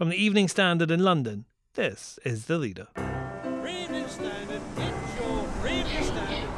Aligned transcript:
From 0.00 0.08
the 0.08 0.16
Evening 0.16 0.48
Standard 0.48 0.90
in 0.90 1.00
London, 1.00 1.44
this 1.74 2.18
is 2.24 2.46
The 2.46 2.56
Leader. 2.56 2.86
Evening 2.96 4.08
Standard, 4.08 4.62
it's 4.78 5.20
your 5.20 5.46
Evening 5.68 6.04
Standard. 6.04 6.50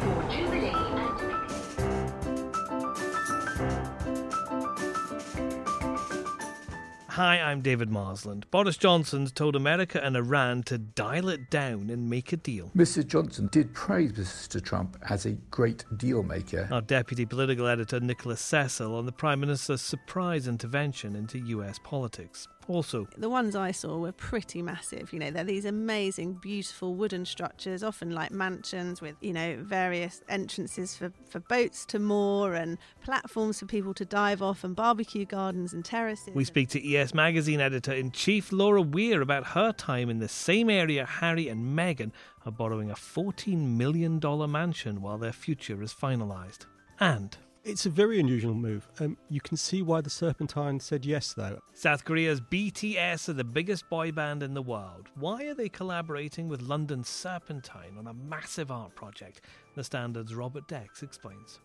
Hi, 7.08 7.40
I'm 7.40 7.62
David 7.62 7.90
Marsland. 7.90 8.46
Boris 8.52 8.76
Johnson's 8.76 9.32
told 9.32 9.56
America 9.56 10.00
and 10.00 10.16
Iran 10.16 10.62
to 10.62 10.78
dial 10.78 11.28
it 11.28 11.50
down 11.50 11.90
and 11.90 12.08
make 12.08 12.32
a 12.32 12.36
deal. 12.36 12.70
Mr. 12.76 13.04
Johnson 13.04 13.48
did 13.50 13.74
praise 13.74 14.12
Mr. 14.12 14.62
Trump 14.62 14.96
as 15.10 15.26
a 15.26 15.32
great 15.50 15.84
deal 15.96 16.22
maker. 16.22 16.68
Our 16.70 16.80
deputy 16.80 17.26
political 17.26 17.66
editor 17.66 17.98
Nicholas 17.98 18.40
Cecil 18.40 18.94
on 18.94 19.04
the 19.04 19.10
Prime 19.10 19.40
Minister's 19.40 19.82
surprise 19.82 20.46
intervention 20.46 21.16
into 21.16 21.40
US 21.40 21.80
politics. 21.82 22.46
Also, 22.68 23.08
The 23.16 23.28
ones 23.28 23.56
I 23.56 23.72
saw 23.72 23.98
were 23.98 24.12
pretty 24.12 24.62
massive. 24.62 25.12
You 25.12 25.18
know, 25.18 25.30
they're 25.30 25.44
these 25.44 25.64
amazing, 25.64 26.34
beautiful 26.34 26.94
wooden 26.94 27.24
structures, 27.26 27.82
often 27.82 28.10
like 28.12 28.30
mansions 28.30 29.00
with, 29.00 29.16
you 29.20 29.32
know, 29.32 29.58
various 29.60 30.22
entrances 30.28 30.96
for, 30.96 31.12
for 31.28 31.40
boats 31.40 31.84
to 31.86 31.98
moor 31.98 32.54
and 32.54 32.78
platforms 33.02 33.58
for 33.58 33.66
people 33.66 33.94
to 33.94 34.04
dive 34.04 34.42
off 34.42 34.64
and 34.64 34.76
barbecue 34.76 35.24
gardens 35.24 35.72
and 35.72 35.84
terraces. 35.84 36.34
we 36.34 36.44
speak 36.44 36.68
to 36.70 36.94
ES 36.94 37.14
Magazine 37.14 37.60
editor 37.60 37.92
in 37.92 38.10
chief 38.10 38.52
Laura 38.52 38.82
Weir 38.82 39.20
about 39.20 39.48
her 39.48 39.72
time 39.72 40.08
in 40.08 40.18
the 40.18 40.28
same 40.28 40.70
area 40.70 41.04
Harry 41.04 41.48
and 41.48 41.76
Meghan 41.76 42.12
are 42.46 42.52
borrowing 42.52 42.90
a 42.90 42.94
$14 42.94 43.56
million 43.56 44.20
mansion 44.50 45.02
while 45.02 45.18
their 45.18 45.32
future 45.32 45.82
is 45.82 45.92
finalised. 45.92 46.66
And 47.00 47.36
It's 47.64 47.86
a 47.86 47.90
very 47.90 48.18
unusual 48.18 48.54
move. 48.54 48.88
Um, 48.98 49.16
you 49.28 49.40
can 49.40 49.56
see 49.56 49.82
why 49.82 50.00
the 50.00 50.10
Serpentine 50.10 50.80
said 50.80 51.04
yes, 51.04 51.32
though. 51.32 51.60
South 51.74 52.04
Korea's 52.04 52.40
BTS 52.40 53.28
are 53.28 53.34
the 53.34 53.44
biggest 53.44 53.88
boy 53.88 54.10
band 54.10 54.42
in 54.42 54.52
the 54.52 54.62
world. 54.62 55.08
Why 55.14 55.44
are 55.44 55.54
they 55.54 55.68
collaborating 55.68 56.48
with 56.48 56.60
London's 56.60 57.08
Serpentine 57.08 57.96
on 57.98 58.08
a 58.08 58.14
massive 58.14 58.72
art 58.72 58.96
project? 58.96 59.42
The 59.76 59.84
Standard's 59.84 60.34
Robert 60.34 60.66
Dex 60.66 61.04
explains. 61.04 61.60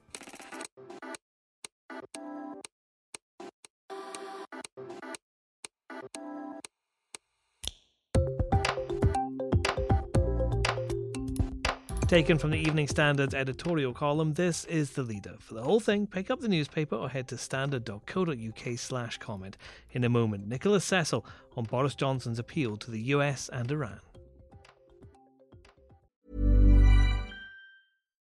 Taken 12.08 12.38
from 12.38 12.52
the 12.52 12.58
Evening 12.58 12.88
Standard's 12.88 13.34
editorial 13.34 13.92
column, 13.92 14.34
this 14.36 14.64
is 14.64 14.92
the 14.92 15.04
leader. 15.04 15.36
For 15.40 15.56
the 15.56 15.62
whole 15.62 15.82
thing, 15.82 16.08
pick 16.08 16.32
up 16.32 16.40
the 16.40 16.48
newspaper 16.48 16.96
or 16.96 17.10
head 17.10 17.28
to 17.28 17.38
standard.co.uk 17.38 18.78
slash 18.78 19.18
comment. 19.18 19.58
In 19.92 20.06
a 20.06 20.10
moment, 20.10 20.48
Nicholas 20.48 20.86
Cecil 20.86 21.26
on 21.58 21.66
Boris 21.66 21.96
Johnson's 21.96 22.40
appeal 22.40 22.78
to 22.78 22.92
the 22.92 23.02
US 23.14 23.50
and 23.52 23.70
Iran. 23.70 24.00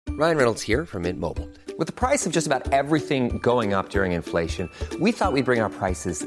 Ryan 0.08 0.36
Reynolds 0.36 0.62
here 0.62 0.84
from 0.84 1.02
Mint 1.02 1.20
Mobile. 1.20 1.48
With 1.78 1.86
the 1.86 1.92
price 1.92 2.26
of 2.26 2.32
just 2.32 2.48
about 2.48 2.72
everything 2.72 3.38
going 3.38 3.72
up 3.72 3.90
during 3.90 4.10
inflation, 4.10 4.68
we 4.98 5.12
thought 5.12 5.32
we'd 5.32 5.44
bring 5.44 5.60
our 5.60 5.70
prices 5.70 6.26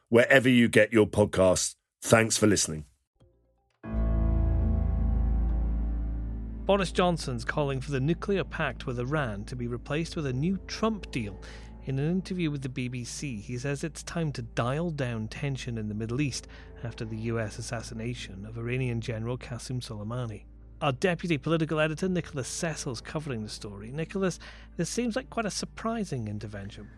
wherever 0.11 0.49
you 0.49 0.67
get 0.67 0.91
your 0.91 1.07
podcasts. 1.07 1.75
Thanks 2.03 2.37
for 2.37 2.45
listening. 2.45 2.85
Boris 6.65 6.91
Johnson's 6.91 7.45
calling 7.45 7.81
for 7.81 7.91
the 7.91 7.99
nuclear 7.99 8.43
pact 8.43 8.85
with 8.85 8.99
Iran 8.99 9.45
to 9.45 9.55
be 9.55 9.67
replaced 9.67 10.15
with 10.15 10.25
a 10.25 10.33
new 10.33 10.59
Trump 10.67 11.09
deal. 11.11 11.41
In 11.85 11.97
an 11.97 12.11
interview 12.11 12.51
with 12.51 12.61
the 12.61 12.69
BBC, 12.69 13.41
he 13.41 13.57
says 13.57 13.83
it's 13.83 14.03
time 14.03 14.31
to 14.33 14.41
dial 14.41 14.91
down 14.91 15.27
tension 15.29 15.77
in 15.77 15.87
the 15.87 15.95
Middle 15.95 16.21
East 16.21 16.47
after 16.83 17.05
the 17.05 17.17
US 17.17 17.57
assassination 17.57 18.45
of 18.45 18.57
Iranian 18.57 19.01
General 19.01 19.37
Qasem 19.37 19.81
Soleimani. 19.81 20.43
Our 20.81 20.91
deputy 20.91 21.37
political 21.37 21.79
editor, 21.79 22.09
Nicholas 22.09 22.47
Cecil's 22.47 23.01
covering 23.01 23.43
the 23.43 23.49
story. 23.49 23.91
Nicholas, 23.91 24.39
this 24.77 24.89
seems 24.89 25.15
like 25.15 25.29
quite 25.29 25.45
a 25.45 25.51
surprising 25.51 26.27
intervention. 26.27 26.89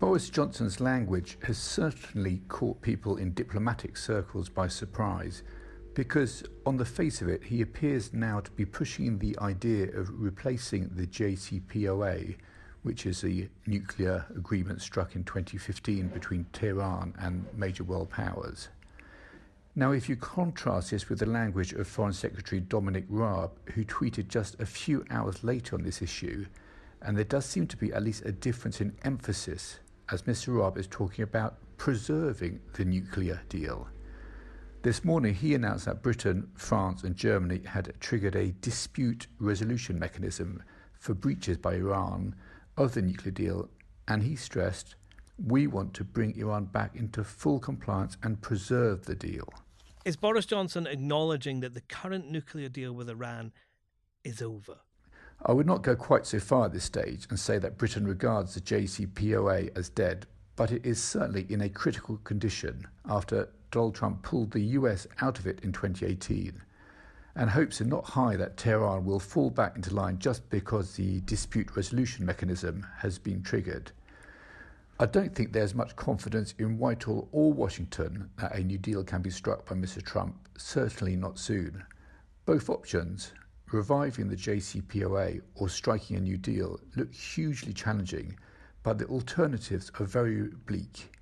Boris 0.00 0.30
Johnson's 0.30 0.78
language 0.78 1.38
has 1.42 1.58
certainly 1.58 2.42
caught 2.46 2.80
people 2.82 3.16
in 3.16 3.34
diplomatic 3.34 3.96
circles 3.96 4.48
by 4.48 4.68
surprise 4.68 5.42
because, 5.94 6.44
on 6.64 6.76
the 6.76 6.84
face 6.84 7.20
of 7.20 7.26
it, 7.26 7.42
he 7.42 7.62
appears 7.62 8.12
now 8.12 8.38
to 8.38 8.50
be 8.52 8.64
pushing 8.64 9.18
the 9.18 9.36
idea 9.40 9.90
of 9.98 10.08
replacing 10.12 10.88
the 10.94 11.08
JCPOA, 11.08 12.36
which 12.84 13.06
is 13.06 13.22
the 13.22 13.48
nuclear 13.66 14.24
agreement 14.36 14.80
struck 14.82 15.16
in 15.16 15.24
2015 15.24 16.06
between 16.06 16.46
Tehran 16.52 17.12
and 17.18 17.44
major 17.56 17.82
world 17.82 18.08
powers. 18.08 18.68
Now, 19.74 19.90
if 19.90 20.08
you 20.08 20.14
contrast 20.14 20.92
this 20.92 21.08
with 21.08 21.18
the 21.18 21.26
language 21.26 21.72
of 21.72 21.88
Foreign 21.88 22.12
Secretary 22.12 22.60
Dominic 22.60 23.06
Raab, 23.08 23.50
who 23.74 23.84
tweeted 23.84 24.28
just 24.28 24.60
a 24.60 24.66
few 24.66 25.04
hours 25.10 25.42
later 25.42 25.74
on 25.74 25.82
this 25.82 26.00
issue, 26.00 26.46
and 27.02 27.16
there 27.16 27.24
does 27.24 27.46
seem 27.46 27.66
to 27.66 27.76
be 27.76 27.92
at 27.92 28.04
least 28.04 28.24
a 28.24 28.30
difference 28.30 28.80
in 28.80 28.96
emphasis, 29.02 29.80
as 30.10 30.22
Mr. 30.22 30.56
Raab 30.56 30.78
is 30.78 30.86
talking 30.86 31.22
about 31.22 31.58
preserving 31.76 32.60
the 32.74 32.84
nuclear 32.84 33.40
deal. 33.48 33.88
This 34.82 35.04
morning, 35.04 35.34
he 35.34 35.54
announced 35.54 35.86
that 35.86 36.02
Britain, 36.02 36.48
France, 36.54 37.02
and 37.02 37.16
Germany 37.16 37.62
had 37.66 37.92
triggered 38.00 38.36
a 38.36 38.54
dispute 38.60 39.26
resolution 39.38 39.98
mechanism 39.98 40.62
for 40.98 41.14
breaches 41.14 41.56
by 41.56 41.74
Iran 41.74 42.34
of 42.76 42.94
the 42.94 43.02
nuclear 43.02 43.32
deal, 43.32 43.68
and 44.06 44.22
he 44.22 44.36
stressed, 44.36 44.94
We 45.36 45.66
want 45.66 45.94
to 45.94 46.04
bring 46.04 46.36
Iran 46.36 46.66
back 46.66 46.94
into 46.94 47.24
full 47.24 47.58
compliance 47.58 48.16
and 48.22 48.40
preserve 48.40 49.06
the 49.06 49.14
deal. 49.14 49.48
Is 50.04 50.16
Boris 50.16 50.46
Johnson 50.46 50.86
acknowledging 50.86 51.60
that 51.60 51.74
the 51.74 51.82
current 51.82 52.30
nuclear 52.30 52.68
deal 52.68 52.92
with 52.92 53.10
Iran 53.10 53.52
is 54.24 54.40
over? 54.40 54.78
I 55.44 55.52
would 55.52 55.66
not 55.66 55.82
go 55.82 55.94
quite 55.94 56.26
so 56.26 56.40
far 56.40 56.64
at 56.64 56.72
this 56.72 56.84
stage 56.84 57.26
and 57.30 57.38
say 57.38 57.58
that 57.58 57.78
Britain 57.78 58.06
regards 58.06 58.54
the 58.54 58.60
JCPOA 58.60 59.76
as 59.76 59.88
dead, 59.88 60.26
but 60.56 60.72
it 60.72 60.84
is 60.84 61.02
certainly 61.02 61.46
in 61.48 61.60
a 61.60 61.68
critical 61.68 62.16
condition 62.18 62.86
after 63.08 63.48
Donald 63.70 63.94
Trump 63.94 64.22
pulled 64.22 64.50
the 64.50 64.60
US 64.60 65.06
out 65.20 65.38
of 65.38 65.46
it 65.46 65.60
in 65.62 65.72
2018. 65.72 66.60
And 67.36 67.50
hopes 67.50 67.80
are 67.80 67.84
not 67.84 68.04
high 68.04 68.34
that 68.34 68.56
Tehran 68.56 69.04
will 69.04 69.20
fall 69.20 69.50
back 69.50 69.76
into 69.76 69.94
line 69.94 70.18
just 70.18 70.50
because 70.50 70.96
the 70.96 71.20
dispute 71.20 71.76
resolution 71.76 72.26
mechanism 72.26 72.84
has 72.96 73.18
been 73.18 73.42
triggered. 73.42 73.92
I 74.98 75.06
don't 75.06 75.32
think 75.32 75.52
there's 75.52 75.76
much 75.76 75.94
confidence 75.94 76.54
in 76.58 76.78
Whitehall 76.78 77.28
or 77.30 77.52
Washington 77.52 78.28
that 78.38 78.56
a 78.56 78.64
new 78.64 78.78
deal 78.78 79.04
can 79.04 79.22
be 79.22 79.30
struck 79.30 79.68
by 79.68 79.76
Mr. 79.76 80.04
Trump, 80.04 80.34
certainly 80.58 81.14
not 81.14 81.38
soon. 81.38 81.84
Both 82.44 82.68
options, 82.68 83.30
reviving 83.72 84.28
the 84.28 84.36
JCPOA 84.36 85.40
or 85.54 85.68
striking 85.68 86.16
a 86.16 86.20
new 86.20 86.36
deal, 86.36 86.80
look 86.96 87.12
hugely 87.12 87.72
challenging, 87.72 88.36
but 88.82 88.98
the 88.98 89.06
alternatives 89.06 89.90
are 89.98 90.06
very 90.06 90.48
bleak. 90.66 91.12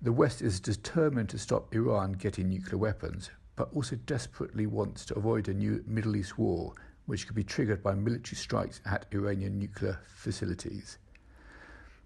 The 0.00 0.12
West 0.12 0.42
is 0.42 0.60
determined 0.60 1.28
to 1.30 1.38
stop 1.38 1.74
Iran 1.74 2.12
getting 2.12 2.48
nuclear 2.48 2.78
weapons, 2.78 3.30
but 3.56 3.72
also 3.72 3.96
desperately 4.06 4.66
wants 4.66 5.04
to 5.06 5.14
avoid 5.16 5.48
a 5.48 5.54
new 5.54 5.84
Middle 5.86 6.16
East 6.16 6.38
war, 6.38 6.72
which 7.06 7.26
could 7.26 7.36
be 7.36 7.44
triggered 7.44 7.82
by 7.82 7.94
military 7.94 8.36
strikes 8.36 8.80
at 8.84 9.06
Iranian 9.12 9.58
nuclear 9.58 10.00
facilities. 10.06 10.98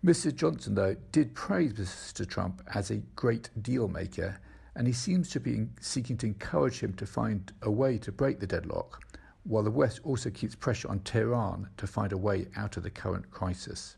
Mr. 0.04 0.34
Johnson, 0.34 0.74
though, 0.74 0.96
did 1.10 1.34
praise 1.34 1.72
Mr. 1.72 2.28
Trump 2.28 2.62
as 2.74 2.90
a 2.90 3.02
great 3.16 3.50
deal 3.62 3.88
maker, 3.88 4.38
and 4.74 4.86
he 4.86 4.92
seems 4.92 5.30
to 5.30 5.40
be 5.40 5.66
seeking 5.80 6.16
to 6.18 6.26
encourage 6.26 6.80
him 6.80 6.92
to 6.94 7.06
find 7.06 7.52
a 7.62 7.70
way 7.70 7.98
to 7.98 8.12
break 8.12 8.38
the 8.38 8.46
deadlock, 8.46 9.02
while 9.46 9.62
the 9.62 9.70
West 9.70 10.00
also 10.02 10.30
keeps 10.30 10.54
pressure 10.54 10.88
on 10.88 11.00
Tehran 11.00 11.68
to 11.76 11.86
find 11.86 12.12
a 12.12 12.18
way 12.18 12.46
out 12.56 12.76
of 12.76 12.82
the 12.82 12.90
current 12.90 13.30
crisis. 13.30 13.96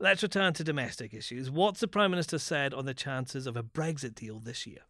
Let's 0.00 0.22
return 0.22 0.52
to 0.54 0.64
domestic 0.64 1.14
issues. 1.14 1.50
What's 1.50 1.80
the 1.80 1.88
Prime 1.88 2.10
Minister 2.10 2.38
said 2.38 2.74
on 2.74 2.84
the 2.84 2.94
chances 2.94 3.46
of 3.46 3.56
a 3.56 3.62
Brexit 3.62 4.14
deal 4.14 4.38
this 4.38 4.66
year? 4.66 4.80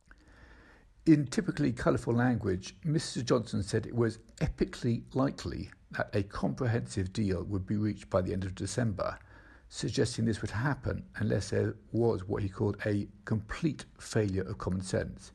In 1.06 1.26
typically 1.26 1.72
colourful 1.72 2.12
language, 2.14 2.76
Mr 2.84 3.24
Johnson 3.24 3.62
said 3.62 3.86
it 3.86 3.94
was 3.94 4.18
epically 4.40 5.02
likely 5.14 5.70
that 5.92 6.10
a 6.12 6.22
comprehensive 6.22 7.12
deal 7.12 7.42
would 7.44 7.66
be 7.66 7.76
reached 7.76 8.10
by 8.10 8.20
the 8.20 8.32
end 8.32 8.44
of 8.44 8.54
December, 8.54 9.18
suggesting 9.70 10.24
this 10.24 10.42
would 10.42 10.50
happen 10.50 11.04
unless 11.16 11.50
there 11.50 11.76
was 11.92 12.28
what 12.28 12.42
he 12.42 12.48
called 12.48 12.76
a 12.84 13.08
complete 13.24 13.86
failure 13.98 14.42
of 14.42 14.58
common 14.58 14.82
sense. 14.82 15.32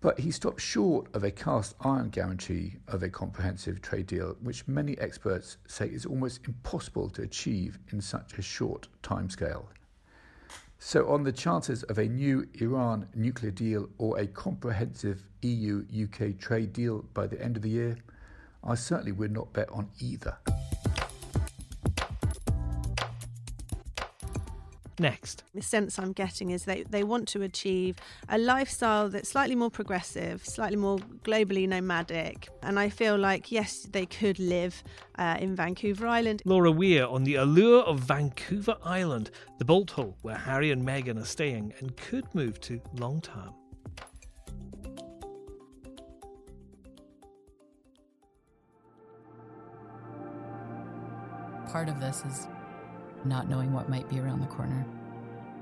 But 0.00 0.18
he 0.18 0.30
stopped 0.30 0.62
short 0.62 1.14
of 1.14 1.24
a 1.24 1.30
cast 1.30 1.74
iron 1.80 2.08
guarantee 2.08 2.76
of 2.88 3.02
a 3.02 3.10
comprehensive 3.10 3.82
trade 3.82 4.06
deal, 4.06 4.36
which 4.40 4.66
many 4.66 4.98
experts 4.98 5.58
say 5.66 5.88
is 5.88 6.06
almost 6.06 6.46
impossible 6.46 7.10
to 7.10 7.22
achieve 7.22 7.78
in 7.92 8.00
such 8.00 8.38
a 8.38 8.42
short 8.42 8.88
timescale. 9.02 9.66
So, 10.78 11.10
on 11.10 11.24
the 11.24 11.32
chances 11.32 11.82
of 11.84 11.98
a 11.98 12.08
new 12.08 12.48
Iran 12.54 13.06
nuclear 13.14 13.52
deal 13.52 13.90
or 13.98 14.18
a 14.18 14.26
comprehensive 14.26 15.22
EU 15.42 15.84
UK 16.04 16.38
trade 16.38 16.72
deal 16.72 17.04
by 17.12 17.26
the 17.26 17.42
end 17.42 17.56
of 17.56 17.62
the 17.62 17.68
year, 17.68 17.98
I 18.64 18.76
certainly 18.76 19.12
would 19.12 19.32
not 19.32 19.52
bet 19.52 19.68
on 19.70 19.90
either. 20.00 20.38
Next. 25.00 25.44
The 25.54 25.62
sense 25.62 25.98
I'm 25.98 26.12
getting 26.12 26.50
is 26.50 26.66
they, 26.66 26.82
they 26.82 27.02
want 27.02 27.26
to 27.28 27.40
achieve 27.40 27.96
a 28.28 28.36
lifestyle 28.36 29.08
that's 29.08 29.30
slightly 29.30 29.54
more 29.54 29.70
progressive, 29.70 30.44
slightly 30.44 30.76
more 30.76 30.98
globally 31.24 31.66
nomadic. 31.66 32.50
And 32.62 32.78
I 32.78 32.90
feel 32.90 33.16
like, 33.16 33.50
yes, 33.50 33.88
they 33.90 34.04
could 34.04 34.38
live 34.38 34.84
uh, 35.18 35.38
in 35.40 35.56
Vancouver 35.56 36.06
Island. 36.06 36.42
Laura 36.44 36.70
Weir 36.70 37.06
on 37.06 37.24
the 37.24 37.36
allure 37.36 37.82
of 37.84 38.00
Vancouver 38.00 38.76
Island, 38.84 39.30
the 39.56 39.64
bolt 39.64 39.90
hole 39.92 40.18
where 40.20 40.36
Harry 40.36 40.70
and 40.70 40.86
Meghan 40.86 41.18
are 41.18 41.24
staying 41.24 41.72
and 41.78 41.96
could 41.96 42.26
move 42.34 42.60
to 42.60 42.78
long 42.98 43.22
term. 43.22 43.54
Part 51.72 51.88
of 51.88 52.00
this 52.00 52.22
is 52.26 52.48
not 53.24 53.48
knowing 53.48 53.72
what 53.72 53.88
might 53.88 54.08
be 54.08 54.20
around 54.20 54.40
the 54.40 54.46
corner. 54.46 54.86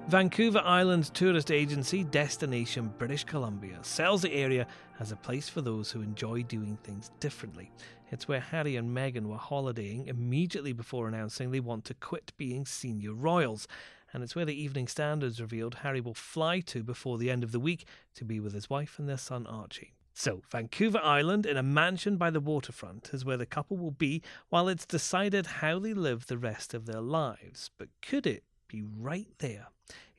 Vancouver 0.09 0.63
Island 0.65 1.13
tourist 1.13 1.51
agency 1.51 2.03
Destination 2.03 2.95
British 2.97 3.25
Columbia 3.25 3.79
sells 3.83 4.23
the 4.23 4.33
area 4.33 4.67
as 5.01 5.13
a 5.13 5.17
place 5.17 5.51
for 5.51 5.61
those 5.61 5.91
who 5.91 6.01
enjoy 6.01 6.43
doing 6.45 6.79
things 6.83 7.11
differently. 7.21 7.71
It's 8.11 8.27
where 8.27 8.41
Harry 8.41 8.77
and 8.77 8.97
Meghan 8.97 9.27
were 9.27 9.37
holidaying 9.37 10.07
immediately 10.07 10.73
before 10.73 11.09
announcing 11.09 11.51
they 11.51 11.61
want 11.61 11.85
to 11.85 11.95
quit 11.95 12.33
being 12.39 12.65
senior 12.65 13.13
royals. 13.13 13.69
And 14.15 14.23
it's 14.23 14.35
where 14.35 14.47
the 14.47 14.59
Evening 14.59 14.89
Standards 14.89 15.43
revealed 15.43 15.75
Harry 15.83 16.01
will 16.01 16.15
fly 16.15 16.61
to 16.61 16.83
before 16.83 17.19
the 17.19 17.31
end 17.31 17.45
of 17.45 17.53
the 17.53 17.61
week 17.61 17.87
to 18.15 18.25
be 18.25 18.41
with 18.41 18.55
his 18.55 18.71
wife 18.71 18.99
and 18.99 19.07
their 19.07 19.19
son 19.19 19.47
Archie. 19.47 19.93
So, 20.21 20.43
Vancouver 20.51 20.99
Island, 20.99 21.47
in 21.47 21.57
a 21.57 21.63
mansion 21.63 22.17
by 22.17 22.31
the 22.31 22.41
waterfront, 22.41 23.11
is 23.13 23.25
where 23.25 23.37
the 23.37 23.47
couple 23.47 23.77
will 23.77 23.93
be 23.93 24.21
while 24.49 24.67
it's 24.67 24.85
decided 24.85 25.47
how 25.47 25.79
they 25.79 25.95
live 25.95 26.27
the 26.27 26.37
rest 26.37 26.75
of 26.75 26.87
their 26.87 27.01
lives. 27.01 27.71
But 27.79 27.91
could 28.03 28.27
it 28.27 28.43
be 28.67 28.83
right 28.83 29.29
there? 29.39 29.69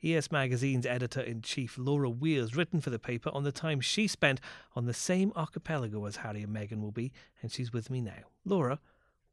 ES 0.02 0.32
Magazine's 0.32 0.86
editor 0.86 1.20
in 1.20 1.42
chief, 1.42 1.76
Laura 1.76 2.08
Weir's 2.08 2.56
written 2.56 2.80
for 2.80 2.88
the 2.88 2.98
paper 2.98 3.28
on 3.34 3.44
the 3.44 3.52
time 3.52 3.82
she 3.82 4.06
spent 4.06 4.40
on 4.74 4.86
the 4.86 4.94
same 4.94 5.34
archipelago 5.36 6.06
as 6.06 6.16
Harry 6.16 6.44
and 6.44 6.56
Meghan 6.56 6.80
will 6.80 6.92
be, 6.92 7.12
and 7.42 7.52
she's 7.52 7.70
with 7.70 7.90
me 7.90 8.00
now. 8.00 8.24
Laura, 8.46 8.80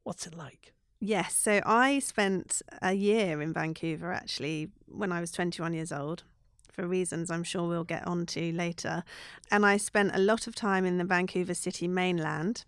what's 0.02 0.26
it 0.26 0.34
like? 0.34 0.74
Yes, 1.00 1.34
so 1.34 1.62
I 1.64 1.98
spent 1.98 2.60
a 2.82 2.92
year 2.92 3.40
in 3.40 3.54
Vancouver 3.54 4.12
actually 4.12 4.68
when 4.86 5.12
I 5.12 5.20
was 5.22 5.30
21 5.30 5.72
years 5.72 5.92
old 5.92 6.24
for 6.72 6.86
reasons 6.86 7.30
I'm 7.30 7.44
sure 7.44 7.68
we'll 7.68 7.84
get 7.84 8.06
onto 8.06 8.52
later. 8.52 9.04
And 9.50 9.64
I 9.64 9.76
spent 9.76 10.14
a 10.14 10.18
lot 10.18 10.46
of 10.46 10.54
time 10.54 10.84
in 10.84 10.98
the 10.98 11.04
Vancouver 11.04 11.54
City 11.54 11.88
mainland. 11.88 12.64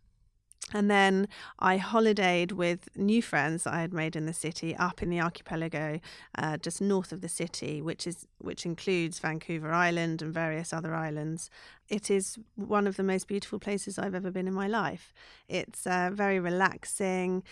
And 0.73 0.91
then 0.91 1.26
I 1.58 1.79
holidayed 1.79 2.52
with 2.52 2.88
new 2.97 3.23
friends 3.23 3.64
that 3.64 3.75
I 3.75 3.81
had 3.81 3.93
made 3.93 4.14
in 4.14 4.26
the 4.26 4.32
city 4.32 4.76
up 4.76 5.02
in 5.02 5.11
the 5.11 5.20
archipelago, 5.20 6.00
uh, 6.38 6.58
just 6.58 6.81
north 6.81 7.12
of 7.12 7.23
the 7.23 7.29
city, 7.29 7.82
which 7.82 8.06
is 8.06 8.26
which 8.38 8.64
includes 8.64 9.19
Vancouver 9.19 9.73
Island 9.73 10.23
and 10.23 10.32
various 10.32 10.73
other 10.73 10.94
islands. 10.94 11.50
It 11.88 12.11
is 12.11 12.38
one 12.55 12.87
of 12.87 12.97
the 12.97 13.02
most 13.02 13.26
beautiful 13.26 13.58
places 13.58 13.99
I've 13.99 14.14
ever 14.14 14.31
been 14.31 14.47
in 14.47 14.55
my 14.55 14.69
life. 14.69 15.12
It's 15.49 15.87
uh, 15.87 16.11
very 16.12 16.38
relaxing. 16.38 17.43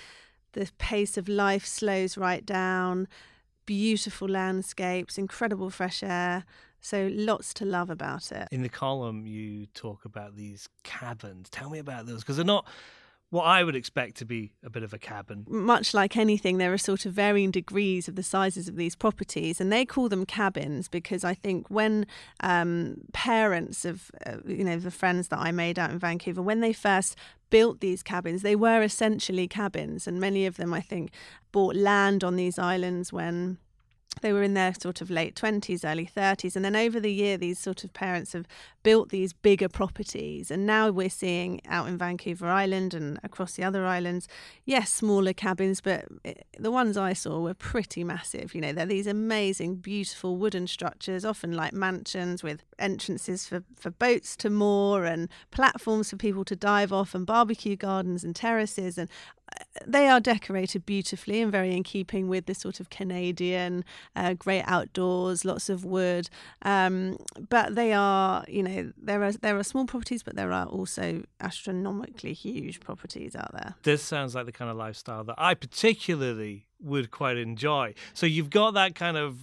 The 0.53 0.71
pace 0.79 1.17
of 1.17 1.29
life 1.29 1.67
slows 1.67 2.17
right 2.17 2.47
down 2.47 3.09
beautiful 3.69 4.27
landscapes, 4.27 5.19
incredible 5.19 5.69
fresh 5.69 6.03
air. 6.03 6.47
So 6.81 7.11
lots 7.13 7.53
to 7.55 7.67
love 7.67 7.91
about 7.91 8.33
it. 8.33 8.49
In 8.51 8.63
the 8.63 8.71
column, 8.71 9.27
you 9.27 9.67
talk 9.75 10.07
about 10.07 10.37
these 10.37 10.71
caverns. 10.85 11.51
Tell 11.51 11.69
me 11.69 11.79
about 11.79 12.07
those 12.07 12.21
because 12.21 12.37
they're 12.37 12.47
not 12.47 12.67
what 13.31 13.45
I 13.45 13.63
would 13.63 13.77
expect 13.77 14.17
to 14.17 14.25
be 14.25 14.53
a 14.65 14.71
bit 14.71 14.83
of 14.83 14.95
a 14.95 14.99
cabin. 14.99 15.45
Much 15.49 15.93
like 15.93 16.17
anything, 16.17 16.57
there 16.57 16.73
are 16.73 16.79
sort 16.79 17.05
of 17.05 17.13
varying 17.13 17.51
degrees 17.51 18.09
of 18.09 18.17
the 18.17 18.23
sizes 18.23 18.69
of 18.69 18.77
these 18.77 18.97
properties, 18.97 19.61
and 19.61 19.71
they 19.71 19.85
call 19.85 20.09
them 20.09 20.25
cabins 20.25 20.89
because 20.89 21.25
I 21.25 21.35
think 21.35 21.69
when 21.69 22.07
um, 22.41 23.03
parents 23.13 23.85
of, 23.85 24.11
uh, 24.25 24.37
you 24.47 24.65
know, 24.65 24.79
the 24.79 24.91
friends 24.91 25.29
that 25.29 25.41
I 25.41 25.53
made 25.53 25.79
out 25.79 25.91
in 25.91 25.99
Vancouver, 25.99 26.41
when 26.41 26.61
they 26.61 26.73
first 26.73 27.17
built 27.51 27.81
these 27.81 28.03
cabins, 28.03 28.43
they 28.43 28.57
were 28.57 28.83
essentially 28.83 29.47
cabins, 29.47 30.07
and 30.07 30.19
many 30.19 30.47
of 30.47 30.57
them, 30.57 30.73
I 30.73 30.81
think, 30.81 31.11
bought 31.53 31.77
land 31.77 32.25
on 32.25 32.37
these 32.37 32.59
islands 32.59 33.13
when 33.13 33.59
they 34.23 34.33
were 34.33 34.43
in 34.43 34.55
their 34.55 34.75
sort 34.75 35.01
of 35.01 35.11
late 35.11 35.35
20s, 35.35 35.89
early 35.89 36.07
30s. 36.07 36.57
And 36.57 36.65
then 36.65 36.77
over 36.77 36.99
the 36.99 37.13
year, 37.13 37.37
these 37.37 37.59
sort 37.59 37.85
of 37.85 37.93
parents 37.93 38.33
have 38.33 38.47
built 38.89 39.11
these 39.11 39.35
bigger 39.35 39.69
properties. 39.69 40.51
And 40.51 40.65
now 40.65 40.89
we're 40.89 41.11
seeing 41.11 41.61
out 41.69 41.89
in 41.89 41.99
Vancouver 41.99 42.49
Island 42.49 42.95
and 42.95 43.21
across 43.23 43.53
the 43.53 43.63
other 43.63 43.85
islands, 43.85 44.27
yes, 44.65 44.91
smaller 44.91 45.35
cabins, 45.35 45.83
but 45.83 46.07
the 46.59 46.71
ones 46.71 46.97
I 46.97 47.13
saw 47.13 47.39
were 47.39 47.53
pretty 47.53 48.03
massive. 48.03 48.55
You 48.55 48.63
know, 48.63 48.73
they're 48.73 48.87
these 48.87 49.07
amazing, 49.07 49.75
beautiful 49.75 50.39
wooden 50.39 50.67
structures, 50.67 51.23
often 51.23 51.53
like 51.53 51.75
mansions 51.75 52.43
with 52.43 52.63
entrances 52.79 53.47
for, 53.47 53.63
for 53.77 53.91
boats 53.91 54.37
to 54.39 54.49
moor 54.49 55.05
and 55.05 55.29
platforms 55.51 56.09
for 56.09 56.17
people 56.17 56.47
to 56.47 56.57
dive 56.57 56.91
off 56.91 57.15
and 57.15 57.27
barbecue 57.27 57.77
gardens 57.77 58.25
and 58.25 58.35
terraces. 58.35 58.97
And 58.97 59.11
they 59.87 60.09
are 60.09 60.21
decorated 60.21 60.85
beautifully 60.85 61.41
and 61.41 61.51
very 61.51 61.75
in 61.75 61.83
keeping 61.83 62.29
with 62.29 62.47
the 62.47 62.55
sort 62.55 62.81
of 62.81 62.91
Canadian 62.91 63.85
uh, 64.15 64.35
great 64.35 64.65
outdoors, 64.67 65.45
lots 65.45 65.69
of 65.69 65.85
wood. 65.85 66.29
Um, 66.63 67.19
but 67.49 67.75
they 67.75 67.93
are, 67.93 68.45
you 68.49 68.63
know, 68.63 68.78
there 68.97 69.23
are 69.23 69.33
there 69.33 69.57
are 69.59 69.63
small 69.63 69.87
properties, 69.87 70.23
but 70.23 70.37
there 70.37 70.53
are 70.53 70.67
also 70.67 71.25
astronomically 71.41 72.33
huge 72.33 72.81
properties 72.81 73.35
out 73.37 73.53
there. 73.53 73.75
This 73.83 74.03
sounds 74.03 74.35
like 74.35 74.47
the 74.47 74.53
kind 74.53 74.71
of 74.71 74.77
lifestyle 74.77 75.25
that 75.25 75.37
I 75.39 75.55
particularly 75.55 76.67
would 76.81 77.11
quite 77.11 77.37
enjoy. 77.37 77.95
So 78.15 78.27
you've 78.27 78.51
got 78.51 78.75
that 78.75 78.95
kind 78.95 79.17
of 79.17 79.39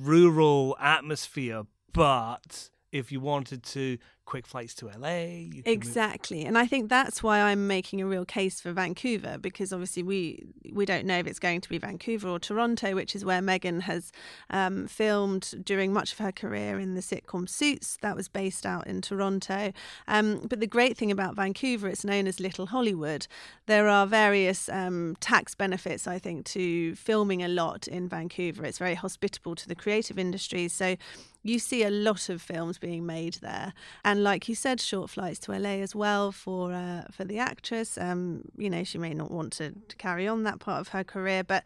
rural 0.00 0.76
atmosphere, 0.80 1.64
but 1.92 2.70
if 2.92 3.12
you 3.12 3.20
wanted 3.20 3.62
to 3.62 3.98
quick 4.28 4.46
flights 4.46 4.74
to 4.74 4.90
LA. 4.94 5.48
exactly, 5.64 6.40
move. 6.40 6.48
and 6.48 6.58
I 6.58 6.66
think 6.66 6.90
that's 6.90 7.22
why 7.22 7.40
I'm 7.40 7.66
making 7.66 8.02
a 8.02 8.06
real 8.06 8.26
case 8.26 8.60
for 8.60 8.72
Vancouver 8.72 9.38
because 9.38 9.72
obviously 9.72 10.02
we 10.02 10.44
we 10.70 10.84
don't 10.84 11.06
know 11.06 11.18
if 11.18 11.26
it's 11.26 11.38
going 11.38 11.62
to 11.62 11.68
be 11.70 11.78
Vancouver 11.78 12.28
or 12.28 12.38
Toronto, 12.38 12.94
which 12.94 13.16
is 13.16 13.24
where 13.24 13.40
Meghan 13.40 13.80
has 13.82 14.12
um, 14.50 14.86
filmed 14.86 15.64
during 15.64 15.94
much 15.94 16.12
of 16.12 16.18
her 16.18 16.30
career 16.30 16.78
in 16.78 16.94
the 16.94 17.00
sitcom 17.00 17.48
Suits. 17.48 17.96
That 18.02 18.16
was 18.16 18.28
based 18.28 18.66
out 18.66 18.86
in 18.86 19.00
Toronto. 19.00 19.72
Um, 20.06 20.46
but 20.46 20.60
the 20.60 20.66
great 20.66 20.98
thing 20.98 21.10
about 21.10 21.34
Vancouver, 21.34 21.88
it's 21.88 22.04
known 22.04 22.26
as 22.26 22.38
Little 22.38 22.66
Hollywood. 22.66 23.26
There 23.64 23.88
are 23.88 24.06
various 24.06 24.68
um, 24.68 25.16
tax 25.20 25.54
benefits, 25.54 26.06
I 26.06 26.18
think, 26.18 26.44
to 26.46 26.94
filming 26.96 27.42
a 27.42 27.48
lot 27.48 27.88
in 27.88 28.10
Vancouver. 28.10 28.66
It's 28.66 28.78
very 28.78 28.94
hospitable 28.94 29.54
to 29.54 29.66
the 29.66 29.74
creative 29.74 30.18
industries, 30.18 30.74
so 30.74 30.96
you 31.42 31.58
see 31.58 31.82
a 31.82 31.90
lot 31.90 32.28
of 32.28 32.42
films 32.42 32.78
being 32.78 33.06
made 33.06 33.34
there. 33.34 33.72
And 34.04 34.17
like 34.22 34.48
you 34.48 34.54
said, 34.54 34.80
short 34.80 35.10
flights 35.10 35.38
to 35.40 35.52
LA 35.52 35.80
as 35.80 35.94
well 35.94 36.32
for 36.32 36.72
uh, 36.72 37.04
for 37.10 37.24
the 37.24 37.38
actress. 37.38 37.98
Um, 37.98 38.42
you 38.56 38.70
know, 38.70 38.84
she 38.84 38.98
may 38.98 39.14
not 39.14 39.30
want 39.30 39.52
to, 39.54 39.72
to 39.72 39.96
carry 39.96 40.28
on 40.28 40.44
that 40.44 40.58
part 40.58 40.80
of 40.80 40.88
her 40.88 41.04
career, 41.04 41.44
but 41.44 41.64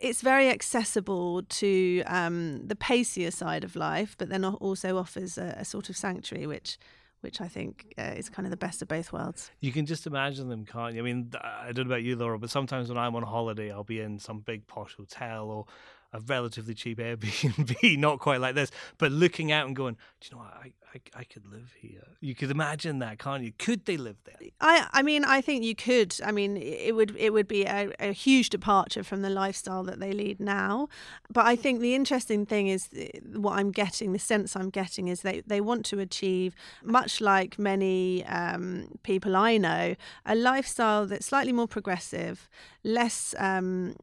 it's 0.00 0.22
very 0.22 0.48
accessible 0.48 1.42
to 1.42 2.02
um, 2.06 2.66
the 2.66 2.76
pacier 2.76 3.30
side 3.30 3.64
of 3.64 3.74
life, 3.74 4.14
but 4.16 4.28
then 4.28 4.44
also 4.44 4.96
offers 4.96 5.36
a, 5.38 5.56
a 5.58 5.64
sort 5.64 5.88
of 5.90 5.96
sanctuary, 5.96 6.46
which 6.46 6.78
which 7.20 7.40
I 7.40 7.48
think 7.48 7.94
uh, 7.98 8.14
is 8.16 8.28
kind 8.28 8.46
of 8.46 8.50
the 8.50 8.56
best 8.56 8.80
of 8.80 8.88
both 8.88 9.12
worlds. 9.12 9.50
You 9.58 9.72
can 9.72 9.86
just 9.86 10.06
imagine 10.06 10.48
them, 10.48 10.64
can't 10.64 10.94
you? 10.94 11.00
I 11.00 11.02
mean, 11.02 11.32
I 11.42 11.72
don't 11.72 11.88
know 11.88 11.94
about 11.94 12.04
you, 12.04 12.14
Laura, 12.14 12.38
but 12.38 12.48
sometimes 12.50 12.88
when 12.88 12.98
I'm 12.98 13.16
on 13.16 13.24
holiday, 13.24 13.72
I'll 13.72 13.82
be 13.82 14.00
in 14.00 14.20
some 14.20 14.38
big 14.38 14.66
posh 14.68 14.94
hotel 14.94 15.50
or 15.50 15.66
a 16.12 16.20
relatively 16.20 16.74
cheap 16.74 16.98
Airbnb, 16.98 17.98
not 17.98 18.18
quite 18.18 18.40
like 18.40 18.54
this, 18.54 18.70
but 18.96 19.12
looking 19.12 19.52
out 19.52 19.66
and 19.66 19.76
going, 19.76 19.94
do 20.20 20.28
you 20.30 20.36
know 20.36 20.42
what? 20.42 20.54
I, 20.54 20.72
I, 20.94 21.20
I 21.20 21.24
could 21.24 21.46
live 21.46 21.74
here. 21.78 22.02
You 22.20 22.34
could 22.34 22.50
imagine 22.50 22.98
that, 23.00 23.18
can't 23.18 23.44
you? 23.44 23.52
Could 23.58 23.84
they 23.84 23.96
live 23.96 24.16
there? 24.24 24.36
I, 24.60 24.88
I 24.92 25.02
mean, 25.02 25.24
I 25.24 25.40
think 25.40 25.64
you 25.64 25.74
could. 25.74 26.16
I 26.24 26.32
mean, 26.32 26.56
it 26.56 26.94
would 26.94 27.14
it 27.16 27.32
would 27.32 27.46
be 27.46 27.64
a, 27.64 27.92
a 28.00 28.12
huge 28.12 28.48
departure 28.48 29.02
from 29.02 29.22
the 29.22 29.28
lifestyle 29.30 29.82
that 29.84 30.00
they 30.00 30.12
lead 30.12 30.40
now. 30.40 30.88
But 31.30 31.46
I 31.46 31.56
think 31.56 31.80
the 31.80 31.94
interesting 31.94 32.46
thing 32.46 32.68
is 32.68 32.88
eh, 32.96 33.08
what 33.34 33.58
I'm 33.58 33.70
getting, 33.70 34.12
the 34.12 34.18
sense 34.18 34.56
I'm 34.56 34.70
getting 34.70 35.08
is 35.08 35.20
they, 35.22 35.42
they 35.46 35.60
want 35.60 35.84
to 35.86 36.00
achieve, 36.00 36.54
much 36.82 37.20
like 37.20 37.58
many 37.58 38.24
um, 38.24 38.98
people 39.02 39.36
I 39.36 39.58
know, 39.58 39.94
a 40.24 40.34
lifestyle 40.34 41.06
that's 41.06 41.26
slightly 41.26 41.52
more 41.52 41.68
progressive, 41.68 42.48
less 42.82 43.34
um, 43.38 43.94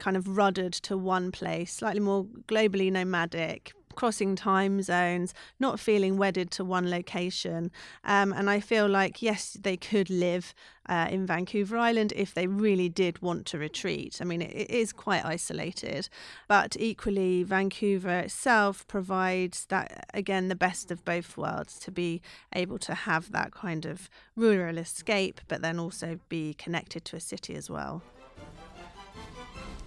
kind 0.00 0.16
of 0.16 0.36
ruddered 0.36 0.72
to 0.72 0.96
one 0.96 1.30
place, 1.30 1.72
slightly 1.72 2.00
more 2.00 2.24
globally 2.48 2.90
nomadic, 2.90 3.72
crossing 3.94 4.36
time 4.36 4.80
zones, 4.82 5.34
not 5.58 5.78
feeling 5.78 6.16
wedded 6.16 6.50
to 6.50 6.64
one 6.64 6.88
location. 6.90 7.70
Um, 8.04 8.32
and 8.32 8.48
I 8.48 8.60
feel 8.60 8.88
like, 8.88 9.20
yes, 9.20 9.56
they 9.60 9.76
could 9.76 10.08
live 10.08 10.54
uh, 10.88 11.08
in 11.10 11.26
Vancouver 11.26 11.76
Island 11.76 12.12
if 12.16 12.32
they 12.32 12.46
really 12.46 12.88
did 12.88 13.20
want 13.20 13.46
to 13.46 13.58
retreat. 13.58 14.18
I 14.20 14.24
mean, 14.24 14.42
it, 14.42 14.52
it 14.54 14.70
is 14.70 14.92
quite 14.92 15.24
isolated, 15.24 16.08
but 16.48 16.76
equally, 16.78 17.42
Vancouver 17.42 18.20
itself 18.20 18.86
provides 18.88 19.66
that, 19.66 20.06
again, 20.14 20.48
the 20.48 20.56
best 20.56 20.90
of 20.90 21.04
both 21.04 21.36
worlds 21.36 21.78
to 21.80 21.90
be 21.90 22.22
able 22.54 22.78
to 22.78 22.94
have 22.94 23.32
that 23.32 23.52
kind 23.52 23.84
of 23.84 24.08
rural 24.34 24.78
escape, 24.78 25.40
but 25.48 25.62
then 25.62 25.78
also 25.78 26.18
be 26.28 26.54
connected 26.54 27.04
to 27.04 27.16
a 27.16 27.20
city 27.20 27.54
as 27.54 27.68
well. 27.68 28.02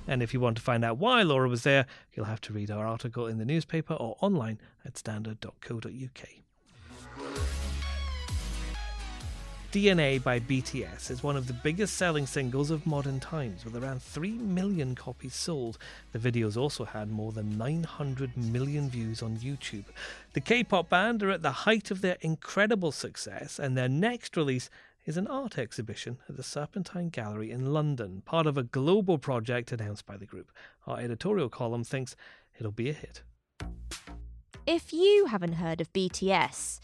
And 0.07 0.21
if 0.21 0.33
you 0.33 0.39
want 0.39 0.57
to 0.57 0.63
find 0.63 0.83
out 0.83 0.97
why 0.97 1.21
Laura 1.21 1.47
was 1.47 1.63
there, 1.63 1.85
you'll 2.13 2.25
have 2.25 2.41
to 2.41 2.53
read 2.53 2.69
our 2.69 2.85
article 2.85 3.27
in 3.27 3.37
the 3.37 3.45
newspaper 3.45 3.93
or 3.93 4.17
online 4.21 4.59
at 4.85 4.97
standard.co.uk. 4.97 6.29
DNA 9.73 10.21
by 10.21 10.39
BTS 10.39 11.09
is 11.09 11.23
one 11.23 11.35
of 11.35 11.47
the 11.47 11.53
biggest 11.53 11.95
selling 11.97 12.27
singles 12.27 12.69
of 12.69 12.85
modern 12.85 13.19
times, 13.19 13.65
with 13.65 13.75
around 13.75 14.03
3 14.03 14.33
million 14.33 14.93
copies 14.93 15.33
sold. 15.33 15.79
The 16.11 16.19
videos 16.19 16.55
also 16.55 16.85
had 16.85 17.09
more 17.09 17.31
than 17.31 17.57
900 17.57 18.37
million 18.37 18.87
views 18.87 19.23
on 19.23 19.37
YouTube. 19.37 19.85
The 20.33 20.41
K 20.41 20.63
pop 20.63 20.89
band 20.89 21.23
are 21.23 21.31
at 21.31 21.41
the 21.41 21.51
height 21.51 21.89
of 21.89 22.01
their 22.01 22.17
incredible 22.21 22.91
success, 22.91 23.57
and 23.57 23.75
their 23.75 23.89
next 23.89 24.37
release 24.37 24.69
is 25.05 25.17
an 25.17 25.27
art 25.27 25.57
exhibition 25.57 26.17
at 26.29 26.37
the 26.37 26.43
Serpentine 26.43 27.09
Gallery 27.09 27.51
in 27.51 27.73
London, 27.73 28.21
part 28.25 28.47
of 28.47 28.57
a 28.57 28.63
global 28.63 29.17
project 29.17 29.71
announced 29.71 30.05
by 30.05 30.17
the 30.17 30.25
group. 30.25 30.51
Our 30.87 30.99
editorial 30.99 31.49
column 31.49 31.83
thinks 31.83 32.15
it'll 32.57 32.71
be 32.71 32.89
a 32.89 32.93
hit. 32.93 33.21
If 34.65 34.93
you 34.93 35.25
haven't 35.25 35.53
heard 35.53 35.81
of 35.81 35.91
BTS, 35.91 36.79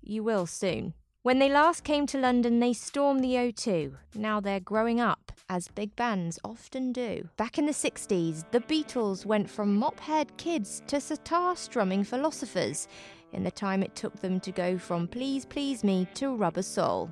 you 0.00 0.22
will 0.22 0.46
soon. 0.46 0.94
When 1.22 1.38
they 1.38 1.48
last 1.48 1.84
came 1.84 2.06
to 2.08 2.18
London, 2.18 2.60
they 2.60 2.74
stormed 2.74 3.24
the 3.24 3.34
O2. 3.34 3.94
Now 4.14 4.40
they're 4.40 4.60
growing 4.60 5.00
up, 5.00 5.32
as 5.48 5.68
big 5.68 5.96
bands 5.96 6.38
often 6.44 6.92
do. 6.92 7.28
Back 7.36 7.58
in 7.58 7.66
the 7.66 7.72
60s, 7.72 8.44
the 8.50 8.60
Beatles 8.60 9.24
went 9.24 9.50
from 9.50 9.74
mop 9.74 9.98
haired 10.00 10.36
kids 10.36 10.82
to 10.86 11.00
sitar 11.00 11.56
strumming 11.56 12.04
philosophers 12.04 12.86
in 13.34 13.42
the 13.42 13.50
time 13.50 13.82
it 13.82 13.94
took 13.96 14.14
them 14.20 14.40
to 14.40 14.52
go 14.52 14.78
from 14.78 15.08
Please 15.08 15.44
Please 15.44 15.82
Me 15.82 16.06
to 16.14 16.34
Rubber 16.34 16.62
Soul. 16.62 17.10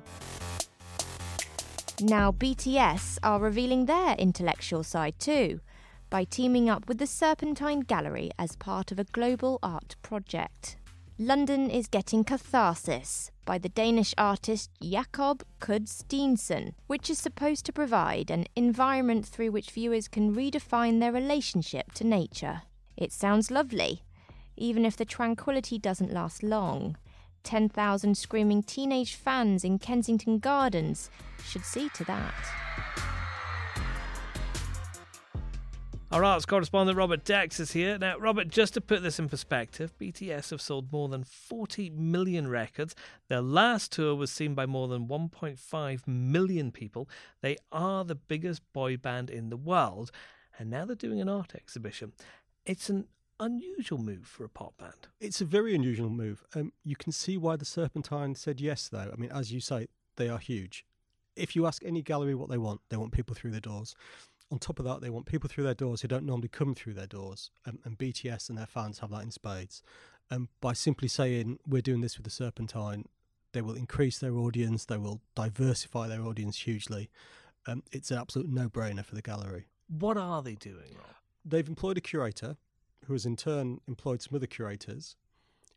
Now, 2.03 2.33
BTS 2.33 3.19
are 3.23 3.39
revealing 3.39 3.85
their 3.85 4.15
intellectual 4.15 4.83
side 4.83 5.17
too 5.19 5.61
by 6.09 6.25
teaming 6.25 6.69
up 6.69 6.85
with 6.89 6.97
the 6.97 7.07
Serpentine 7.07 7.79
Gallery 7.79 8.29
as 8.37 8.57
part 8.57 8.91
of 8.91 8.99
a 8.99 9.05
global 9.05 9.57
art 9.63 9.95
project. 10.01 10.75
London 11.17 11.69
is 11.69 11.87
getting 11.87 12.25
Catharsis 12.25 13.31
by 13.45 13.57
the 13.57 13.69
Danish 13.69 14.13
artist 14.17 14.69
Jakob 14.81 15.45
Kudsk 15.61 16.03
Steensen, 16.03 16.73
which 16.87 17.09
is 17.09 17.19
supposed 17.19 17.65
to 17.67 17.71
provide 17.71 18.29
an 18.29 18.47
environment 18.53 19.25
through 19.25 19.51
which 19.51 19.71
viewers 19.71 20.09
can 20.09 20.35
redefine 20.35 20.99
their 20.99 21.13
relationship 21.13 21.93
to 21.93 22.03
nature. 22.03 22.63
It 22.97 23.13
sounds 23.13 23.49
lovely, 23.49 24.03
even 24.57 24.83
if 24.83 24.97
the 24.97 25.05
tranquility 25.05 25.79
doesn't 25.79 26.11
last 26.11 26.43
long. 26.43 26.97
10,000 27.43 28.17
screaming 28.17 28.63
teenage 28.63 29.15
fans 29.15 29.63
in 29.63 29.79
Kensington 29.79 30.39
Gardens 30.39 31.09
should 31.43 31.65
see 31.65 31.89
to 31.89 32.03
that. 32.05 32.33
Our 36.13 36.23
arts 36.23 36.45
correspondent 36.45 36.95
Robert 36.95 37.25
Dex 37.25 37.59
is 37.59 37.71
here. 37.71 37.97
Now, 37.97 38.19
Robert, 38.19 38.47
just 38.47 38.75
to 38.75 38.81
put 38.81 39.01
this 39.01 39.17
in 39.17 39.29
perspective, 39.29 39.97
BTS 39.99 40.51
have 40.51 40.61
sold 40.61 40.91
more 40.91 41.09
than 41.09 41.23
40 41.23 41.89
million 41.89 42.47
records. 42.47 42.93
Their 43.29 43.41
last 43.41 43.91
tour 43.91 44.13
was 44.13 44.29
seen 44.29 44.53
by 44.53 44.67
more 44.67 44.87
than 44.87 45.07
1.5 45.07 46.07
million 46.07 46.71
people. 46.71 47.09
They 47.41 47.57
are 47.71 48.05
the 48.05 48.13
biggest 48.13 48.61
boy 48.73 48.95
band 48.95 49.31
in 49.31 49.49
the 49.49 49.57
world, 49.57 50.11
and 50.59 50.69
now 50.69 50.85
they're 50.85 50.95
doing 50.95 51.19
an 51.19 51.29
art 51.29 51.55
exhibition. 51.55 52.13
It's 52.63 52.89
an 52.89 53.07
unusual 53.43 53.97
move 53.97 54.25
for 54.25 54.45
a 54.45 54.49
pop 54.49 54.77
band. 54.77 55.07
It's 55.19 55.41
a 55.41 55.45
very 55.45 55.75
unusual 55.75 56.09
move. 56.09 56.43
Um, 56.55 56.71
you 56.83 56.95
can 56.95 57.11
see 57.11 57.37
why 57.37 57.55
the 57.55 57.65
Serpentine 57.65 58.35
said 58.35 58.61
yes, 58.61 58.87
though. 58.87 59.11
I 59.11 59.15
mean, 59.17 59.31
as 59.31 59.51
you 59.51 59.59
say, 59.59 59.87
they 60.15 60.29
are 60.29 60.37
huge. 60.37 60.85
If 61.35 61.55
you 61.55 61.65
ask 61.65 61.83
any 61.83 62.01
gallery 62.01 62.35
what 62.35 62.49
they 62.49 62.57
want, 62.57 62.81
they 62.89 62.97
want 62.97 63.11
people 63.11 63.35
through 63.35 63.51
their 63.51 63.59
doors. 63.59 63.95
On 64.51 64.59
top 64.59 64.79
of 64.79 64.85
that, 64.85 65.01
they 65.01 65.09
want 65.09 65.25
people 65.25 65.49
through 65.49 65.63
their 65.63 65.73
doors 65.73 66.01
who 66.01 66.07
don't 66.07 66.25
normally 66.25 66.47
come 66.47 66.75
through 66.75 66.93
their 66.93 67.07
doors. 67.07 67.51
Um, 67.65 67.79
and 67.83 67.97
BTS 67.97 68.49
and 68.49 68.57
their 68.57 68.67
fans 68.67 68.99
have 68.99 69.09
that 69.09 69.23
in 69.23 69.31
spades. 69.31 69.81
Um, 70.31 70.49
by 70.61 70.73
simply 70.73 71.07
saying, 71.07 71.59
we're 71.67 71.81
doing 71.81 72.01
this 72.01 72.17
with 72.17 72.23
the 72.23 72.31
Serpentine, 72.31 73.05
they 73.51 73.61
will 73.61 73.75
increase 73.75 74.19
their 74.19 74.35
audience, 74.35 74.85
they 74.85 74.97
will 74.97 75.21
diversify 75.35 76.07
their 76.07 76.23
audience 76.23 76.59
hugely. 76.59 77.09
Um, 77.67 77.83
it's 77.91 78.11
an 78.11 78.17
absolute 78.19 78.49
no 78.49 78.69
brainer 78.69 79.05
for 79.05 79.15
the 79.15 79.21
gallery. 79.21 79.65
What 79.87 80.17
are 80.17 80.41
they 80.41 80.55
doing, 80.55 80.95
Rob? 80.95 81.07
They've 81.45 81.67
employed 81.67 81.97
a 81.97 82.01
curator 82.01 82.57
who 83.05 83.13
has 83.13 83.25
in 83.25 83.35
turn 83.35 83.79
employed 83.87 84.21
some 84.21 84.35
other 84.35 84.47
curators 84.47 85.15